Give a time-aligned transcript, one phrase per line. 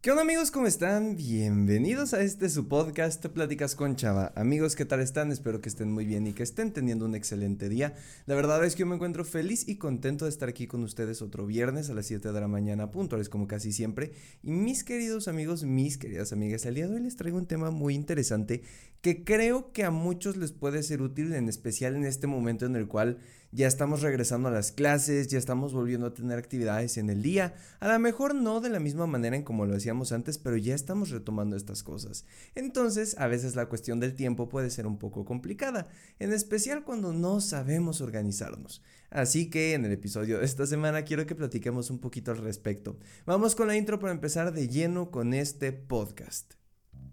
[0.00, 0.52] ¿Qué onda amigos?
[0.52, 1.16] ¿Cómo están?
[1.16, 4.32] Bienvenidos a este su podcast Pláticas con Chava.
[4.36, 5.32] Amigos, ¿qué tal están?
[5.32, 7.96] Espero que estén muy bien y que estén teniendo un excelente día.
[8.26, 11.20] La verdad es que yo me encuentro feliz y contento de estar aquí con ustedes
[11.20, 14.12] otro viernes a las 7 de la mañana, puntuales como casi siempre.
[14.44, 17.72] Y mis queridos amigos, mis queridas amigas, el día de hoy les traigo un tema
[17.72, 18.62] muy interesante
[19.00, 22.76] que creo que a muchos les puede ser útil, en especial en este momento en
[22.76, 23.18] el cual
[23.50, 27.54] ya estamos regresando a las clases, ya estamos volviendo a tener actividades en el día,
[27.80, 30.74] a lo mejor no de la misma manera en como lo hacíamos antes, pero ya
[30.74, 32.26] estamos retomando estas cosas.
[32.54, 35.88] Entonces, a veces la cuestión del tiempo puede ser un poco complicada,
[36.18, 38.82] en especial cuando no sabemos organizarnos.
[39.10, 42.98] Así que en el episodio de esta semana quiero que platiquemos un poquito al respecto.
[43.24, 46.57] Vamos con la intro para empezar de lleno con este podcast.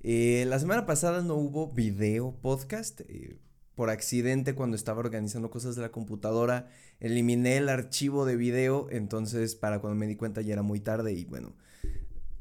[0.00, 3.00] Eh, la semana pasada no hubo video podcast.
[3.08, 3.38] Eh,
[3.74, 6.68] por accidente, cuando estaba organizando cosas de la computadora,
[6.98, 8.88] eliminé el archivo de video.
[8.90, 11.12] Entonces, para cuando me di cuenta ya era muy tarde.
[11.12, 11.54] Y bueno,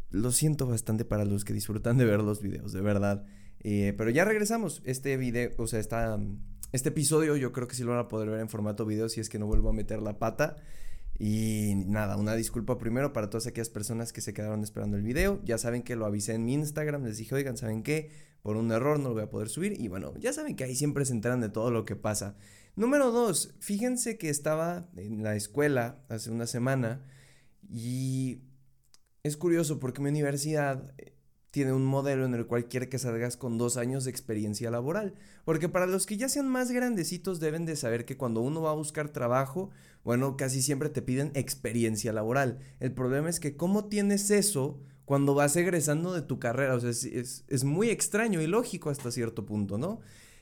[0.09, 3.25] lo siento bastante para los que disfrutan de ver los videos, de verdad.
[3.59, 4.81] Eh, pero ya regresamos.
[4.83, 5.79] Este video, o sea,
[6.71, 9.19] este episodio yo creo que sí lo van a poder ver en formato video si
[9.19, 10.57] es que no vuelvo a meter la pata.
[11.19, 15.41] Y nada, una disculpa primero para todas aquellas personas que se quedaron esperando el video.
[15.43, 18.11] Ya saben que lo avisé en mi Instagram, les dije, oigan, ¿saben qué?
[18.43, 19.79] Por un error no lo voy a poder subir.
[19.79, 22.35] Y bueno, ya saben que ahí siempre se enteran de todo lo que pasa.
[22.75, 27.03] Número dos, fíjense que estaba en la escuela hace una semana
[27.67, 28.43] y
[29.23, 30.93] es curioso porque mi universidad
[31.57, 35.15] tiene un modelo en el cual quiere que salgas con dos años de experiencia laboral.
[35.43, 38.69] Porque para los que ya sean más grandecitos deben de saber que cuando uno va
[38.69, 39.71] a buscar trabajo,
[40.03, 42.59] bueno, casi siempre te piden experiencia laboral.
[42.79, 46.75] El problema es que cómo tienes eso cuando vas egresando de tu carrera.
[46.75, 49.99] O sea, es, es muy extraño y lógico hasta cierto punto, ¿no?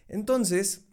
[0.10, 0.84] Entonces,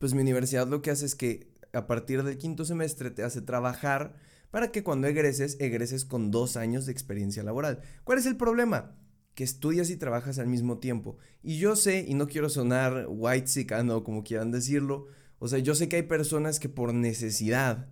[0.00, 3.42] pues mi universidad lo que hace es que a partir del quinto semestre te hace
[3.42, 4.16] trabajar
[4.50, 7.82] para que cuando egreses, egreses con dos años de experiencia laboral.
[8.02, 8.96] ¿Cuál es el problema?
[9.36, 11.18] Que estudias y trabajas al mismo tiempo.
[11.42, 15.06] Y yo sé, y no quiero sonar white o como quieran decirlo,
[15.38, 17.86] o sea, yo sé que hay personas que por necesidad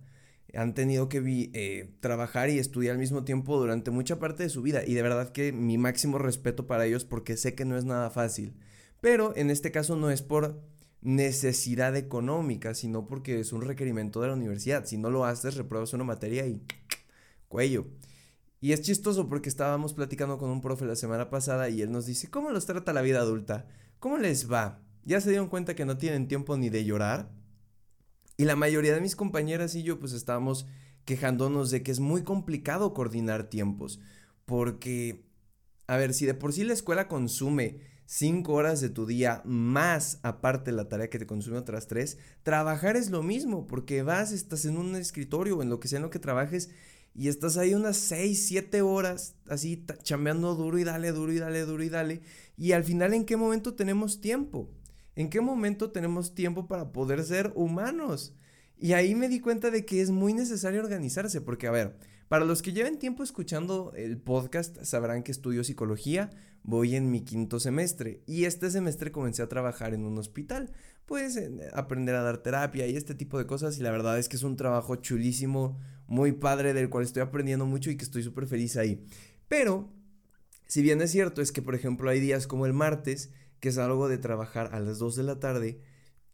[0.55, 4.63] han tenido que eh, trabajar y estudiar al mismo tiempo durante mucha parte de su
[4.63, 4.81] vida.
[4.85, 8.09] Y de verdad que mi máximo respeto para ellos porque sé que no es nada
[8.09, 8.55] fácil.
[8.99, 10.63] Pero en este caso no es por
[11.01, 14.85] necesidad económica, sino porque es un requerimiento de la universidad.
[14.85, 16.63] Si no lo haces, repruebas una materia y
[17.47, 17.85] cuello.
[18.65, 22.07] Y es chistoso porque estábamos platicando con un profe la semana pasada y él nos
[22.07, 23.67] dice, ¿cómo los trata la vida adulta?
[23.99, 24.81] ¿Cómo les va?
[25.03, 27.31] ¿Ya se dieron cuenta que no tienen tiempo ni de llorar?
[28.37, 30.65] Y la mayoría de mis compañeras y yo pues estábamos
[31.05, 33.99] quejándonos de que es muy complicado coordinar tiempos.
[34.45, 35.27] Porque,
[35.85, 40.19] a ver, si de por sí la escuela consume cinco horas de tu día más
[40.23, 44.65] aparte la tarea que te consume otras tres, trabajar es lo mismo, porque vas, estás
[44.65, 46.71] en un escritorio o en lo que sea en lo que trabajes
[47.15, 51.61] y estás ahí unas 6, 7 horas así chambeando duro y dale, duro y dale,
[51.61, 52.21] duro y dale.
[52.57, 54.69] Y al final, ¿en qué momento tenemos tiempo?
[55.15, 58.33] ¿En qué momento tenemos tiempo para poder ser humanos?
[58.77, 61.95] Y ahí me di cuenta de que es muy necesario organizarse, porque a ver,
[62.27, 66.31] para los que lleven tiempo escuchando el podcast, sabrán que estudio psicología,
[66.63, 70.71] voy en mi quinto semestre y este semestre comencé a trabajar en un hospital,
[71.05, 71.39] pues
[71.73, 74.43] aprender a dar terapia y este tipo de cosas y la verdad es que es
[74.43, 78.75] un trabajo chulísimo, muy padre del cual estoy aprendiendo mucho y que estoy súper feliz
[78.75, 79.05] ahí.
[79.47, 79.93] Pero,
[80.67, 83.77] si bien es cierto, es que por ejemplo hay días como el martes, que es
[83.77, 85.79] algo de trabajar a las 2 de la tarde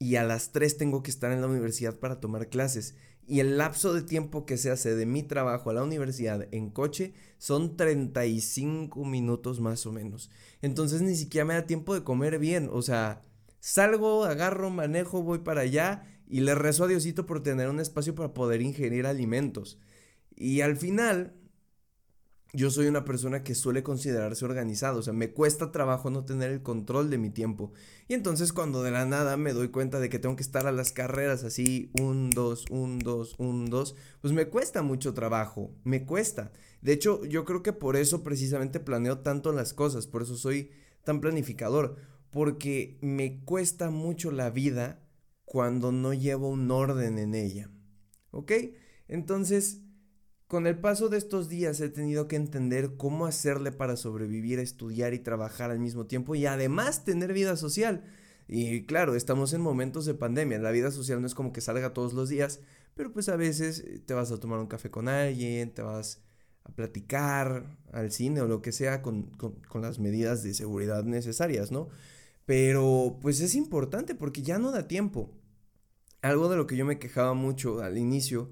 [0.02, 2.96] y a las 3 tengo que estar en la universidad para tomar clases.
[3.28, 6.72] Y el lapso de tiempo que se hace de mi trabajo a la universidad en
[6.72, 10.32] coche son 35 minutos más o menos.
[10.64, 12.68] Entonces ni siquiera me da tiempo de comer bien.
[12.74, 13.22] O sea,
[13.60, 18.16] salgo, agarro, manejo, voy para allá y le rezo a Diosito por tener un espacio
[18.16, 19.78] para poder ingerir alimentos.
[20.36, 21.36] Y al final,
[22.54, 26.52] yo soy una persona que suele considerarse organizado, o sea, me cuesta trabajo no tener
[26.52, 27.72] el control de mi tiempo.
[28.08, 30.72] Y entonces cuando de la nada me doy cuenta de que tengo que estar a
[30.72, 36.06] las carreras así, un, dos, un, dos, un, dos, pues me cuesta mucho trabajo, me
[36.06, 36.52] cuesta.
[36.82, 40.72] De hecho, yo creo que por eso precisamente planeo tanto las cosas, por eso soy
[41.04, 41.96] tan planificador,
[42.32, 45.00] porque me cuesta mucho la vida
[45.46, 47.70] cuando no llevo un orden en ella.
[48.32, 48.52] ¿Ok?
[49.08, 49.82] Entonces,
[50.52, 55.14] con el paso de estos días he tenido que entender cómo hacerle para sobrevivir, estudiar
[55.14, 58.04] y trabajar al mismo tiempo y además tener vida social.
[58.50, 61.94] Y claro, estamos en momentos de pandemia, la vida social no es como que salga
[61.94, 62.60] todos los días,
[62.96, 66.22] pero pues a veces eh, te vas a tomar un café con alguien, te vas
[66.66, 71.72] a platicar al cine o lo que sea con, con las medidas de seguridad necesarias,
[71.72, 71.88] ¿no?
[72.46, 75.32] Pero pues es importante porque ya no da tiempo.
[76.22, 78.52] Algo de lo que yo me quejaba mucho al inicio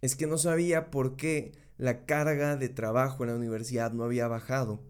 [0.00, 4.28] es que no sabía por qué la carga de trabajo en la universidad no había
[4.28, 4.82] bajado.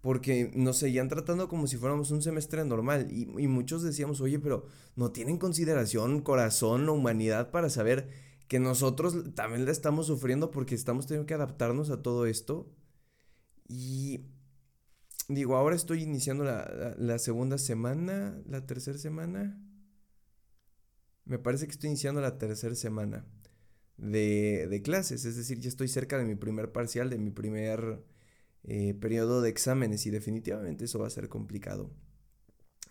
[0.00, 3.08] Porque nos seguían tratando como si fuéramos un semestre normal.
[3.10, 8.08] Y, muchos decíamos, oye, pero no tienen consideración, corazón o humanidad para saber
[8.46, 12.70] que nosotros también la estamos sufriendo porque estamos teniendo que adaptarnos a todo esto.
[13.68, 14.26] Y
[15.28, 19.60] digo, ahora estoy iniciando la, la segunda semana, la tercera semana.
[21.24, 23.26] Me parece que estoy iniciando la tercera semana
[23.98, 28.02] de, clases, es decir, ya estoy cerca de mi primer parcial, de mi primer
[28.64, 31.90] eh, periodo de exámenes y definitivamente eso va a ser complicado.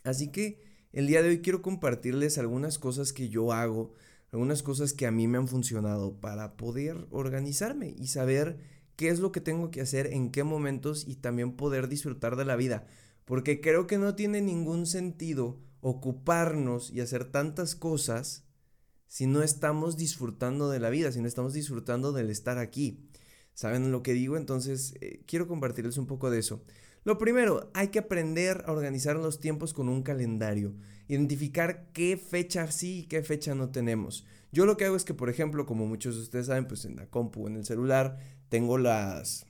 [0.04, 0.62] Así que
[0.92, 3.94] el día de hoy quiero compartirles algunas cosas que yo hago,
[4.32, 8.58] algunas cosas que a mí me han funcionado para poder organizarme y saber
[8.96, 12.46] qué es lo que tengo que hacer, en qué momentos y también poder disfrutar de
[12.46, 12.88] la vida.
[13.26, 18.45] Porque creo que no tiene ningún sentido ocuparnos y hacer tantas cosas
[19.16, 23.00] si no estamos disfrutando de la vida, si no estamos disfrutando del estar aquí.
[23.54, 24.36] ¿Saben lo que digo?
[24.36, 26.66] Entonces, eh, quiero compartirles un poco de eso.
[27.06, 30.76] Lo primero, hay que aprender a organizar los tiempos con un calendario,
[31.08, 34.26] identificar qué fecha sí y qué fecha no tenemos.
[34.52, 36.98] Yo lo que hago es que, por ejemplo, como muchos de ustedes saben, pues en
[36.98, 38.18] la compu, en el celular,
[38.50, 39.46] tengo las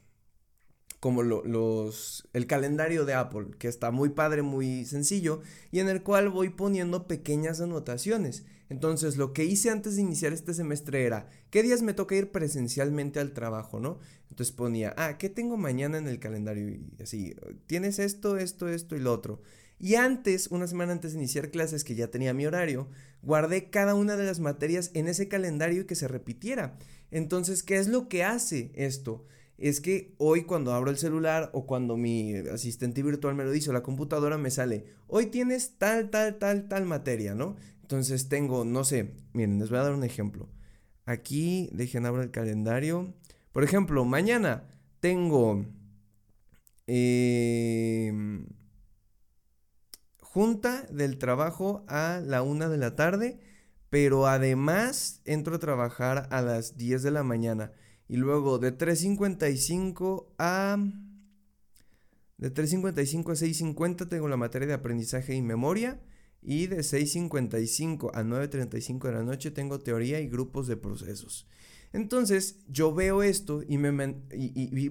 [0.99, 5.41] como los el calendario de Apple, que está muy padre, muy sencillo,
[5.71, 8.45] y en el cual voy poniendo pequeñas anotaciones.
[8.69, 12.31] Entonces, lo que hice antes de iniciar este semestre era, ¿qué días me toca ir
[12.31, 13.99] presencialmente al trabajo, no?
[14.29, 16.69] Entonces ponía, ah, ¿qué tengo mañana en el calendario?
[16.69, 17.35] Y así,
[17.67, 19.41] tienes esto, esto, esto y lo otro.
[19.79, 22.87] Y antes, una semana antes de iniciar clases, que ya tenía mi horario,
[23.21, 26.77] guardé cada una de las materias en ese calendario y que se repitiera.
[27.11, 29.25] Entonces, ¿qué es lo que hace esto?
[29.57, 33.69] Es que hoy cuando abro el celular o cuando mi asistente virtual me lo dice
[33.69, 37.55] o la computadora me sale, hoy tienes tal, tal, tal, tal materia, ¿no?
[37.85, 40.49] Entonces tengo, no sé, miren, les voy a dar un ejemplo.
[41.05, 43.13] Aquí, dejen abrir el calendario.
[43.51, 44.63] Por ejemplo, mañana
[45.01, 45.63] tengo
[46.87, 48.47] em,
[50.19, 53.39] junta del trabajo a la una de la tarde,
[53.91, 57.71] pero además entro a trabajar a las 10 de la mañana.
[58.07, 60.77] Y luego de 3.55 a...
[62.39, 65.99] De 3.55 a 6.50 tengo la materia de aprendizaje y memoria.
[66.47, 71.47] Y de 6.55 a 9.35 de la noche tengo teoría y grupos de procesos.
[71.91, 74.13] Entonces yo veo esto y, me,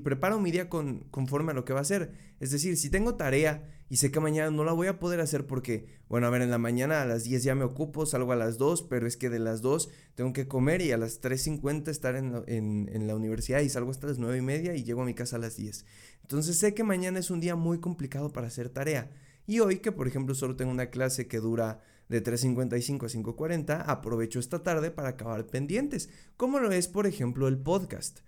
[0.03, 2.13] preparo mi día con, conforme a lo que va a hacer.
[2.41, 5.47] Es decir, si tengo tarea y sé que mañana no la voy a poder hacer
[5.47, 8.37] porque, bueno, a ver, en la mañana a las 10 ya me ocupo, salgo a
[8.37, 11.89] las 2, pero es que de las 2 tengo que comer y a las 3.50
[11.89, 15.03] estar en, en, en, la universidad y salgo hasta las 9 y media y llego
[15.03, 15.85] a mi casa a las 10.
[16.23, 19.11] Entonces sé que mañana es un día muy complicado para hacer tarea.
[19.47, 23.85] Y hoy que por ejemplo solo tengo una clase que dura de 3.55 a 5.40,
[23.87, 28.21] aprovecho esta tarde para acabar pendientes, como lo es por ejemplo el podcast.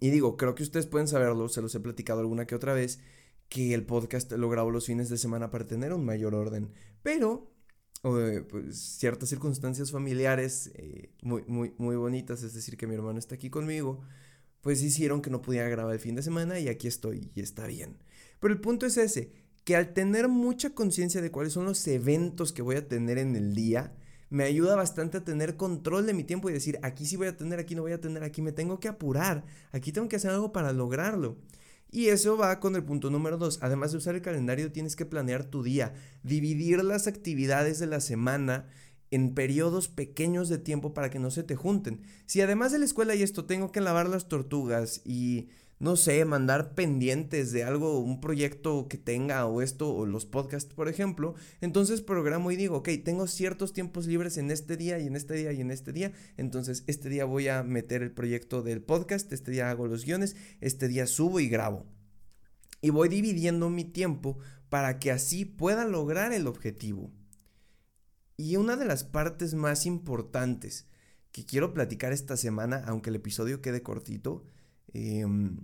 [0.00, 3.00] Y digo, creo que ustedes pueden saberlo, se los he platicado alguna que otra vez,
[3.48, 6.72] que el podcast lo grabo los fines de semana para tener un mayor orden.
[7.02, 7.52] Pero
[8.02, 13.34] pues, ciertas circunstancias familiares eh, muy, muy, muy bonitas, es decir, que mi hermano está
[13.34, 14.00] aquí conmigo,
[14.60, 17.66] pues hicieron que no pudiera grabar el fin de semana y aquí estoy y está
[17.66, 17.98] bien.
[18.40, 19.32] Pero el punto es ese,
[19.66, 23.34] que al tener mucha conciencia de cuáles son los eventos que voy a tener en
[23.34, 23.92] el día,
[24.30, 27.36] me ayuda bastante a tener control de mi tiempo y decir, aquí sí voy a
[27.36, 30.30] tener, aquí no voy a tener, aquí me tengo que apurar, aquí tengo que hacer
[30.30, 31.36] algo para lograrlo.
[31.90, 33.58] Y eso va con el punto número dos.
[33.60, 38.00] Además de usar el calendario, tienes que planear tu día, dividir las actividades de la
[38.00, 38.68] semana
[39.10, 42.02] en periodos pequeños de tiempo para que no se te junten.
[42.26, 46.24] Si además de la escuela y esto tengo que lavar las tortugas y no sé,
[46.24, 51.34] mandar pendientes de algo, un proyecto que tenga o esto, o los podcasts, por ejemplo,
[51.60, 55.34] entonces programo y digo, ok, tengo ciertos tiempos libres en este día y en este
[55.34, 59.32] día y en este día, entonces este día voy a meter el proyecto del podcast,
[59.32, 61.84] este día hago los guiones, este día subo y grabo.
[62.80, 67.12] Y voy dividiendo mi tiempo para que así pueda lograr el objetivo.
[68.36, 70.86] Y una de las partes más importantes
[71.32, 74.44] que quiero platicar esta semana, aunque el episodio quede cortito,
[74.92, 75.58] Em,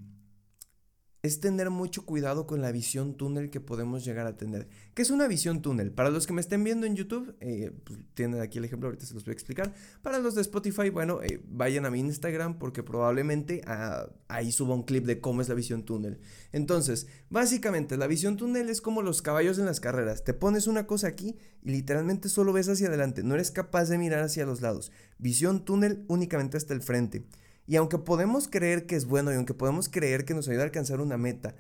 [1.23, 4.69] es tener mucho cuidado con la visión túnel que podemos llegar a tener.
[4.93, 5.93] ¿Qué es una visión túnel?
[5.93, 9.07] Para los que me estén viendo en YouTube, eh, pues, tienen aquí el ejemplo, ahorita
[9.07, 9.73] se los voy a explicar.
[10.03, 14.75] Para los de Spotify, bueno, eh, vayan a mi Instagram porque probablemente ah, ahí suba
[14.75, 16.19] un clip de cómo es la visión túnel.
[16.51, 20.25] Entonces, básicamente, la visión túnel es como los caballos en las carreras.
[20.25, 23.97] Te pones una cosa aquí y literalmente solo ves hacia adelante, no eres capaz de
[23.97, 24.91] mirar hacia los lados.
[25.19, 27.25] Visión túnel únicamente hasta el frente.
[27.67, 30.67] Y aunque podemos creer que es bueno y aunque podemos creer que nos ayuda a
[30.67, 31.55] alcanzar una meta,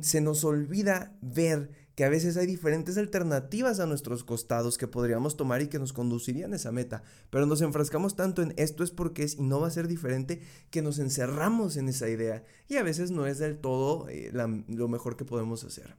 [0.00, 5.36] se nos olvida ver que a veces hay diferentes alternativas a nuestros costados que podríamos
[5.36, 7.04] tomar y que nos conducirían a esa meta.
[7.30, 10.42] Pero nos enfrascamos tanto en esto es porque es y no va a ser diferente
[10.70, 14.88] que nos encerramos en esa idea y a veces no es del todo eh, lo
[14.88, 15.96] mejor que podemos hacer.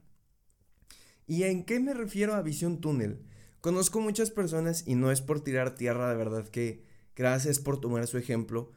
[1.26, 3.24] ¿Y en qué me refiero a visión túnel?
[3.60, 6.84] Conozco muchas personas y no es por tirar tierra, de verdad que
[7.16, 8.70] gracias por tomar su ejemplo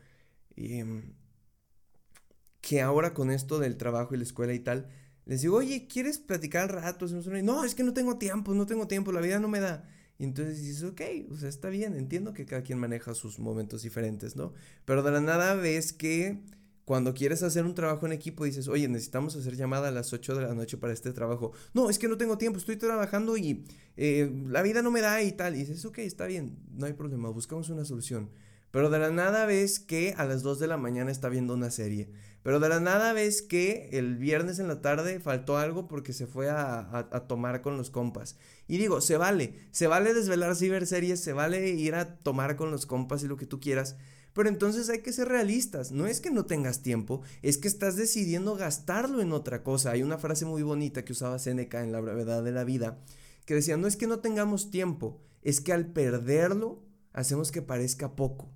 [0.59, 1.13] Em,
[2.61, 4.89] que ahora con esto del trabajo y la escuela y tal,
[5.25, 7.07] les digo, oye, ¿quieres platicar al rato?
[7.07, 9.87] No, es que no tengo tiempo, no tengo tiempo, la vida no me da.
[10.17, 11.01] Y entonces dices, ok,
[11.31, 14.53] o sea, está bien, entiendo que cada quien maneja sus momentos diferentes, ¿no?
[14.83, 16.43] Pero de la nada ves que
[16.83, 20.35] cuando quieres hacer un trabajo en equipo dices, oye, necesitamos hacer llamada a las 8
[20.35, 21.53] de la noche para este trabajo.
[21.73, 23.63] No, es que no tengo tiempo, estoy trabajando y
[23.95, 25.55] eh, la vida no me da y tal.
[25.55, 28.29] Y dices, ok, está bien, no hay problema, buscamos una solución.
[28.71, 31.71] Pero de la nada ves que a las 2 de la mañana está viendo una
[31.71, 32.09] serie.
[32.43, 36.25] Pero de la nada ves que el viernes en la tarde faltó algo porque se
[36.25, 38.37] fue a, tomar con los compas.
[38.67, 42.55] Y digo, se vale, se vale desvelarse y ver series, se vale ir a tomar
[42.55, 43.97] con los compas y lo que tú quieras.
[44.33, 45.91] Pero entonces hay que ser realistas.
[45.91, 49.91] No es que no tengas tiempo, es que estás decidiendo gastarlo en otra cosa.
[49.91, 52.99] Hay una frase muy bonita que usaba Seneca en La brevedad de la vida,
[53.45, 58.15] que decía, no es que no tengamos tiempo, es que al perderlo hacemos que parezca
[58.15, 58.49] poco.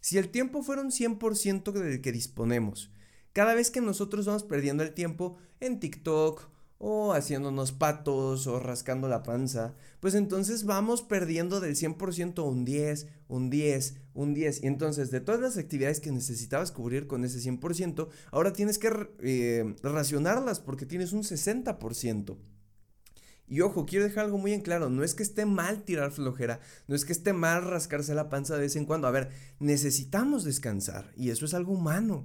[0.00, 2.90] Si el tiempo fuera un 100% del que disponemos,
[3.32, 9.06] cada vez que nosotros vamos perdiendo el tiempo en TikTok o haciéndonos patos o rascando
[9.06, 14.62] la panza, pues entonces vamos perdiendo del 100% un 10, un 10, un 10.
[14.62, 19.10] Y entonces de todas las actividades que necesitabas cubrir con ese 100%, ahora tienes que
[19.20, 22.38] eh, racionarlas porque tienes un 60%.
[23.50, 26.60] Y ojo, quiero dejar algo muy en claro, no es que esté mal tirar flojera,
[26.86, 29.08] no es que esté mal rascarse la panza de vez en cuando.
[29.08, 32.24] A ver, necesitamos descansar y eso es algo humano.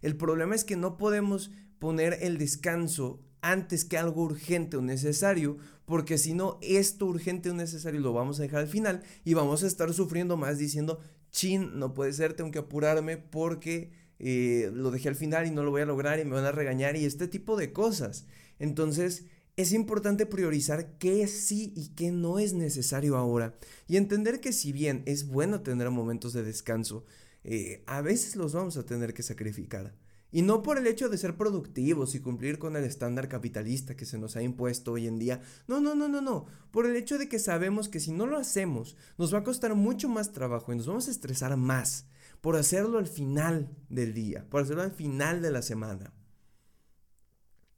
[0.00, 1.50] El problema es que no podemos
[1.80, 7.54] poner el descanso antes que algo urgente o necesario, porque si no, esto urgente o
[7.54, 11.00] necesario lo vamos a dejar al final y vamos a estar sufriendo más diciendo,
[11.32, 15.64] chin, no puede ser, tengo que apurarme porque eh, lo dejé al final y no
[15.64, 18.26] lo voy a lograr y me van a regañar y este tipo de cosas.
[18.60, 19.24] Entonces,
[19.60, 23.54] es importante priorizar qué sí y qué no es necesario ahora
[23.86, 27.04] y entender que si bien es bueno tener momentos de descanso,
[27.44, 29.94] eh, a veces los vamos a tener que sacrificar.
[30.32, 34.06] Y no por el hecho de ser productivos y cumplir con el estándar capitalista que
[34.06, 35.42] se nos ha impuesto hoy en día.
[35.66, 36.46] No, no, no, no, no.
[36.70, 39.74] Por el hecho de que sabemos que si no lo hacemos, nos va a costar
[39.74, 42.06] mucho más trabajo y nos vamos a estresar más
[42.40, 46.12] por hacerlo al final del día, por hacerlo al final de la semana.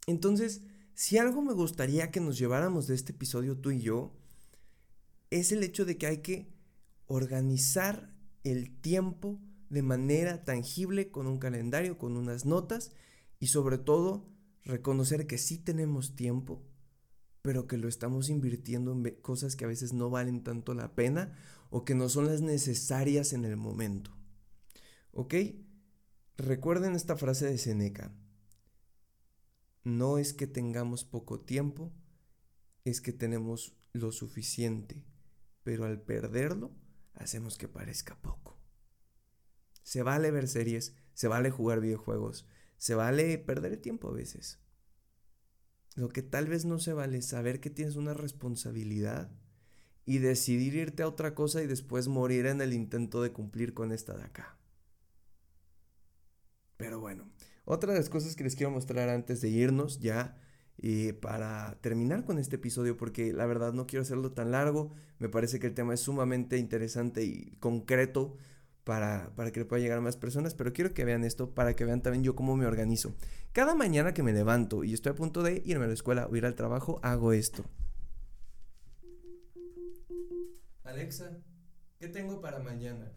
[0.07, 0.63] Entonces,
[0.95, 4.13] si algo me gustaría que nos lleváramos de este episodio tú y yo,
[5.31, 6.53] es el hecho de que hay que
[7.07, 12.93] organizar el tiempo de manera tangible con un calendario, con unas notas
[13.39, 14.29] y sobre todo
[14.65, 16.63] reconocer que sí tenemos tiempo,
[17.41, 21.33] pero que lo estamos invirtiendo en cosas que a veces no valen tanto la pena
[21.71, 24.15] o que no son las necesarias en el momento.
[25.13, 25.35] ¿Ok?
[26.37, 28.13] Recuerden esta frase de Seneca
[29.85, 31.93] no es que tengamos poco tiempo,
[32.85, 35.05] es que tenemos lo suficiente,
[35.63, 36.73] pero al perderlo
[37.15, 38.59] hacemos que parezca poco.
[39.83, 42.47] Se vale ver series, se vale jugar videojuegos,
[42.79, 44.61] se vale perder el tiempo a veces.
[45.95, 49.31] Lo que tal vez no se vale es saber que tienes una responsabilidad
[50.05, 53.93] y decidir irte a otra cosa y después morir en el intento de cumplir con
[53.93, 54.59] esta de acá.
[56.77, 57.31] Pero bueno,
[57.65, 60.37] otra de las cosas que les quiero mostrar antes de irnos ya
[60.79, 65.29] eh, para terminar con este episodio, porque la verdad no quiero hacerlo tan largo, me
[65.29, 68.37] parece que el tema es sumamente interesante y concreto
[68.85, 71.77] para, para que le pueda llegar a más personas, pero quiero que vean esto para
[71.77, 73.15] que vean también yo cómo me organizo.
[73.53, 76.35] Cada mañana que me levanto y estoy a punto de irme a la escuela o
[76.35, 77.65] ir al trabajo, hago esto.
[80.83, 81.39] Alexa,
[81.99, 83.13] ¿qué tengo para mañana?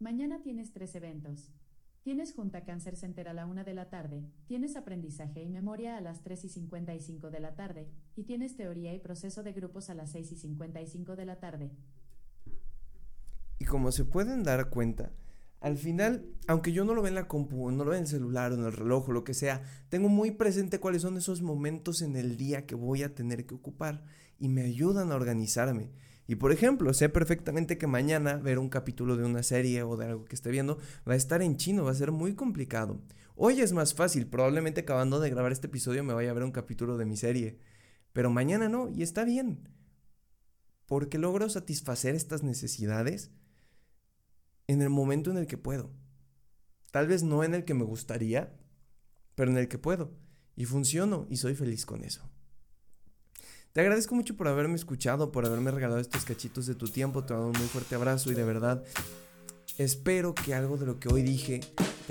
[0.00, 1.52] Mañana tienes tres eventos.
[2.02, 6.00] Tienes junta Cáncer Center a la 1 de la tarde, tienes aprendizaje y memoria a
[6.00, 9.94] las 3 y 55 de la tarde, y tienes teoría y proceso de grupos a
[9.94, 11.70] las 6 y 55 de la tarde.
[13.58, 15.12] Y como se pueden dar cuenta,
[15.60, 18.10] al final, aunque yo no lo vea en la compu, no lo vea en el
[18.10, 22.00] celular o en el reloj lo que sea, tengo muy presente cuáles son esos momentos
[22.00, 24.02] en el día que voy a tener que ocupar
[24.38, 25.90] y me ayudan a organizarme.
[26.30, 30.06] Y por ejemplo, sé perfectamente que mañana ver un capítulo de una serie o de
[30.06, 33.00] algo que esté viendo va a estar en chino, va a ser muy complicado.
[33.34, 36.52] Hoy es más fácil, probablemente acabando de grabar este episodio me vaya a ver un
[36.52, 37.58] capítulo de mi serie,
[38.12, 39.68] pero mañana no, y está bien.
[40.86, 43.32] Porque logro satisfacer estas necesidades
[44.68, 45.90] en el momento en el que puedo.
[46.92, 48.56] Tal vez no en el que me gustaría,
[49.34, 50.12] pero en el que puedo.
[50.54, 52.30] Y funciono y soy feliz con eso.
[53.72, 57.22] Te agradezco mucho por haberme escuchado, por haberme regalado estos cachitos de tu tiempo.
[57.22, 58.82] Te mando un muy fuerte abrazo y de verdad
[59.78, 61.60] espero que algo de lo que hoy dije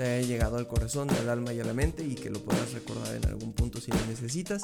[0.00, 2.72] te haya llegado al corazón, al alma y a la mente y que lo puedas
[2.72, 4.62] recordar en algún punto si lo necesitas.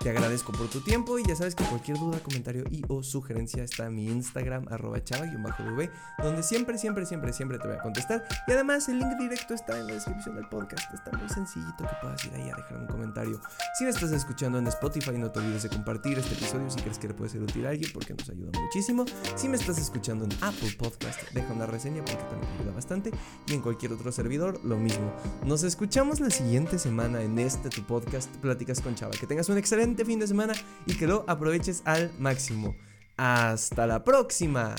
[0.00, 3.64] Te agradezco por tu tiempo y ya sabes que cualquier duda, comentario y o sugerencia
[3.64, 5.90] está en mi Instagram arroba chava-v
[6.22, 8.24] donde siempre, siempre, siempre, siempre te voy a contestar.
[8.46, 10.92] Y además el link directo está en la descripción del podcast.
[10.92, 13.40] Está muy sencillito que puedas ir ahí a dejar un comentario.
[13.78, 16.98] Si me estás escuchando en Spotify, no te olvides de compartir este episodio si crees
[16.98, 19.06] que le puede ser útil a alguien porque nos ayuda muchísimo.
[19.34, 23.10] Si me estás escuchando en Apple Podcast, deja una reseña porque también ayuda bastante.
[23.46, 25.12] Y en cualquier otro servidor, mismo.
[25.44, 29.12] Nos escuchamos la siguiente semana en este tu podcast Pláticas con Chava.
[29.12, 30.54] Que tengas un excelente fin de semana
[30.86, 32.74] y que lo aproveches al máximo.
[33.16, 34.74] Hasta la próxima.